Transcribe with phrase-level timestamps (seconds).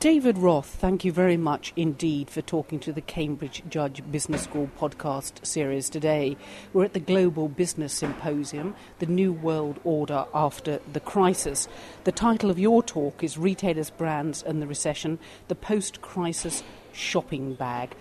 [0.00, 4.70] David Roth, thank you very much indeed for talking to the Cambridge Judge Business School
[4.78, 6.36] podcast series today.
[6.72, 11.66] We're at the Global Business Symposium, the New World Order After the Crisis.
[12.04, 16.62] The title of your talk is Retailers, Brands and the Recession The Post Crisis
[16.92, 17.96] Shopping Bag.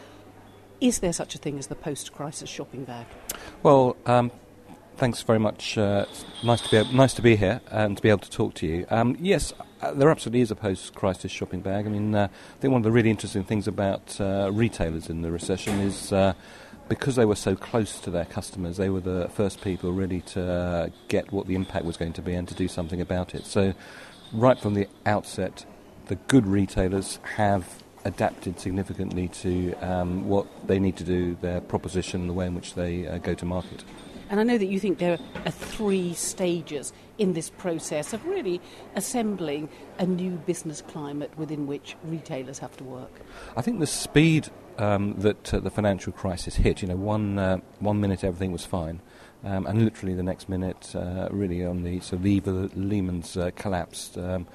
[0.79, 3.07] Is there such a thing as the post crisis shopping bag?
[3.63, 4.29] Well, um,
[4.97, 5.77] thanks very much.
[5.77, 6.05] Uh,
[6.43, 8.85] nice to be nice to be here and to be able to talk to you.
[8.89, 11.85] Um, yes, uh, there absolutely is a post-crisis shopping bag.
[11.85, 15.21] I mean, uh, I think one of the really interesting things about uh, retailers in
[15.21, 16.33] the recession is uh,
[16.89, 20.51] because they were so close to their customers, they were the first people really to
[20.51, 23.45] uh, get what the impact was going to be and to do something about it.
[23.45, 23.73] So,
[24.33, 25.65] right from the outset,
[26.07, 32.27] the good retailers have adapted significantly to um, what they need to do, their proposition,
[32.27, 33.83] the way in which they go to market.
[34.29, 38.61] And I know that you think there are three stages in this process of really
[38.95, 39.69] assembling
[39.99, 43.11] a new business climate within which retailers have to work.
[43.55, 47.57] I think the speed um, that uh, the financial crisis hit, you know, one, uh,
[47.79, 49.01] one minute everything was fine.
[49.43, 54.17] Um, and literally the next minute, uh, really on the sort of Lehman's uh, collapsed,
[54.17, 54.47] um,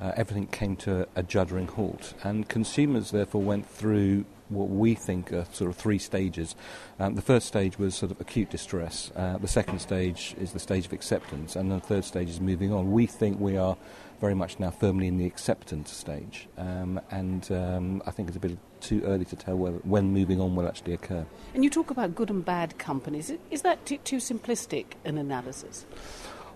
[0.00, 2.14] uh, everything came to a, juddering halt.
[2.22, 6.54] And consumers therefore went through what we think are sort of three stages.
[6.98, 9.10] Um, the first stage was sort of acute distress.
[9.16, 12.72] Uh, the second stage is the stage of acceptance, and the third stage is moving
[12.72, 12.92] on.
[12.92, 13.76] We think we are
[14.20, 18.40] very much now firmly in the acceptance stage, um, and um, I think it's a
[18.40, 21.26] bit too early to tell whether, when moving on will actually occur.
[21.54, 23.32] And you talk about good and bad companies.
[23.50, 25.86] Is that too, too simplistic an analysis?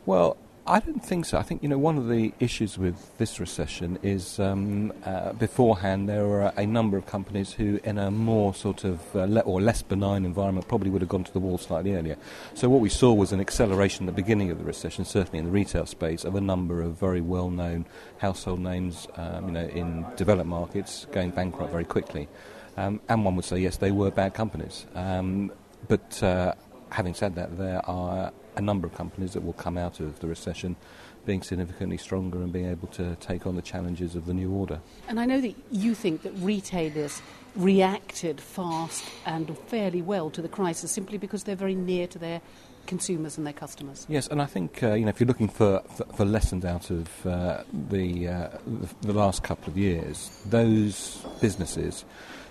[0.06, 0.36] Well,
[0.68, 1.38] I don't think so.
[1.38, 6.10] I think you know one of the issues with this recession is um, uh, beforehand
[6.10, 9.62] there were a number of companies who, in a more sort of uh, le- or
[9.62, 12.18] less benign environment, probably would have gone to the wall slightly earlier.
[12.52, 15.46] So what we saw was an acceleration at the beginning of the recession, certainly in
[15.46, 17.86] the retail space, of a number of very well-known
[18.18, 22.28] household names, um, you know, in developed markets going bankrupt very quickly.
[22.76, 24.84] Um, and one would say yes, they were bad companies.
[24.94, 25.50] Um,
[25.88, 26.52] but uh,
[26.90, 30.26] having said that, there are a number of companies that will come out of the
[30.26, 30.76] recession
[31.24, 34.80] being significantly stronger and being able to take on the challenges of the new order.
[35.08, 37.22] And I know that you think that retailers
[37.54, 42.40] reacted fast and fairly well to the crisis simply because they're very near to their
[42.86, 44.06] consumers and their customers.
[44.08, 46.90] Yes, and I think uh, you know if you're looking for, for, for lessons out
[46.90, 52.04] of uh, the, uh, the, the last couple of years, those businesses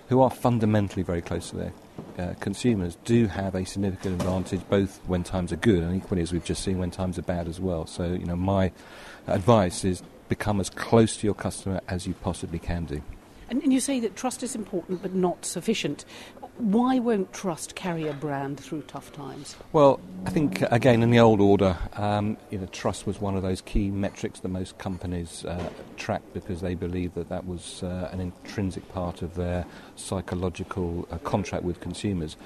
[0.08, 1.72] who are fundamentally very close to their
[2.18, 6.32] uh, consumers do have a significant advantage both when times are good and equally as
[6.32, 7.86] we've just seen when times are bad as well.
[7.86, 8.72] So, you know, my
[9.26, 13.02] advice is become as close to your customer as you possibly can do.
[13.48, 16.04] And, and you say that trust is important but not sufficient.
[16.58, 19.54] Why won't trust carry a brand through tough times?
[19.72, 23.42] Well, I think, again, in the old order, um, you know, trust was one of
[23.42, 28.08] those key metrics that most companies uh, tracked because they believed that that was uh,
[28.12, 32.36] an intrinsic part of their psychological uh, contract with consumers.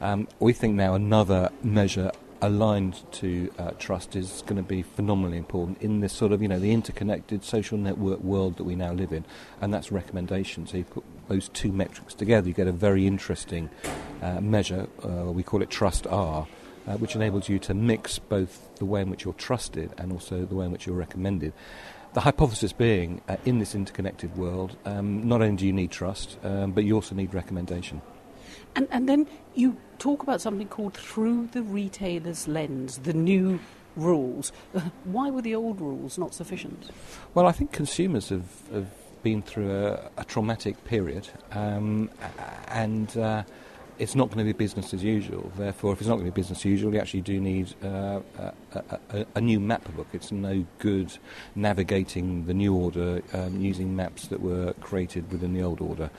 [0.00, 2.10] Um, we think now another measure
[2.40, 6.48] aligned to uh, trust is going to be phenomenally important in this sort of, you
[6.48, 9.24] know, the interconnected social network world that we now live in,
[9.60, 10.66] and that's recommendation.
[10.66, 13.70] So you put those two metrics together, you get a very interesting
[14.22, 14.88] uh, measure.
[15.02, 16.46] Uh, we call it Trust R.
[16.86, 20.46] Uh, which enables you to mix both the way in which you're trusted and also
[20.46, 21.52] the way in which you're recommended.
[22.14, 26.38] The hypothesis being, uh, in this interconnected world, um, not only do you need trust,
[26.42, 28.00] um, but you also need recommendation.
[28.74, 33.60] And, and then you talk about something called through the retailer's lens, the new
[33.96, 34.52] rules.
[35.04, 36.90] Why were the old rules not sufficient?
[37.34, 38.90] Well, I think consumers have, have
[39.22, 42.10] been through a, a traumatic period, um,
[42.68, 43.42] and uh,
[43.98, 45.50] it's not going to be business as usual.
[45.56, 48.20] Therefore, if it's not going to be business as usual, you actually do need uh,
[48.38, 48.52] a,
[49.10, 50.06] a, a, new map book.
[50.12, 51.16] It's no good
[51.54, 56.10] navigating the new order um, using maps that were created within the old order.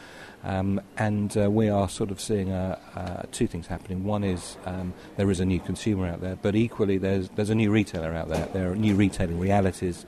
[0.43, 4.03] Um, and uh, we are sort of seeing uh, uh, two things happening.
[4.03, 7.55] One is um, there is a new consumer out there, but equally there's there's a
[7.55, 8.45] new retailer out there.
[8.47, 10.05] There are new retailing realities.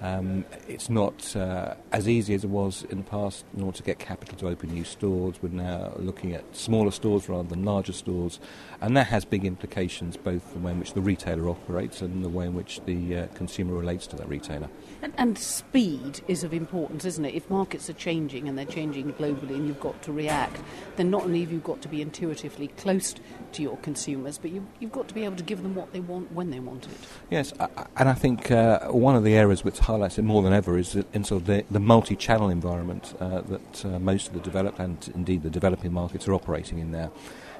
[0.00, 3.82] Um, it's not uh, as easy as it was in the past in order to
[3.82, 5.36] get capital to open new stores.
[5.42, 8.38] We're now looking at smaller stores rather than larger stores,
[8.80, 12.24] and that has big implications both in the way in which the retailer operates and
[12.24, 14.68] the way in which the uh, consumer relates to that retailer.
[15.02, 17.34] And, and, speed is of importance, isn't it?
[17.34, 20.60] If markets are changing and they're changing globally and you've got to react,
[20.96, 23.14] then not only have you got to be intuitively close
[23.52, 26.00] to your consumers, but you, have got to be able to give them what they
[26.00, 26.92] want when they want it.
[27.30, 27.52] Yes,
[27.96, 30.94] and I think uh, one of the areas which highlights it more than ever is
[31.14, 35.10] in sort of the, the multi-channel environment uh, that uh, most of the developed and
[35.14, 37.10] indeed the developing markets are operating in now.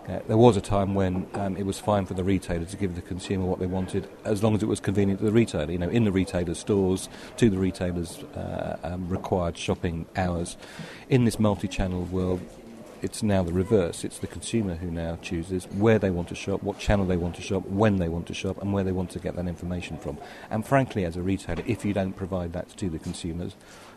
[0.06, 2.94] Uh, there was a time when um, it was fine for the retailer to give
[2.94, 5.72] the consumer what they wanted, as long as it was convenient to the retailer.
[5.72, 7.08] You know, in the retailer's stores,
[7.38, 10.58] to the retailer's uh, um, required shopping hours.
[11.08, 12.40] In this multi-channel world,
[13.02, 14.04] it's now the reverse.
[14.04, 17.36] It's the consumer who now chooses where they want to shop, what channel they want
[17.36, 19.98] to shop, when they want to shop, and where they want to get that information
[19.98, 20.18] from.
[20.50, 23.54] And frankly, as a retailer, if you don't provide that to the consumers,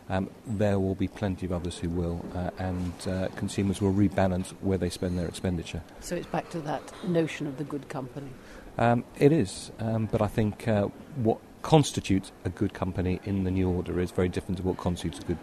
[0.08, 4.50] um, there will be plenty of others who will, uh, and uh, consumers will rebalance
[4.60, 5.82] where they spend their expenditure.
[6.00, 8.30] So it's back to that notion of the good company.
[8.78, 13.50] Um, it is, um, but I think uh, what constitutes a good company in the
[13.50, 15.38] new order is very different to what constitutes a good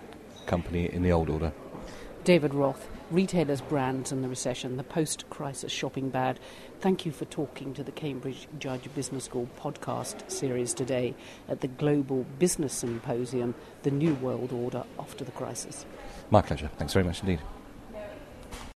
[0.46, 1.54] company in the old order.
[2.30, 6.40] David Roth, retailers' brands and the recession, the post crisis shopping bad.
[6.80, 11.16] Thank you for talking to the Cambridge Judge Business School podcast series today
[11.48, 15.88] at the Global Business Symposium, The New World Order After the Crisis.
[16.30, 16.70] My pleasure.
[16.78, 17.40] Thanks very much indeed.